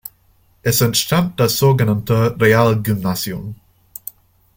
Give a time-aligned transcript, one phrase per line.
[0.63, 3.53] Es entstand das sogenannte Realgymnasium.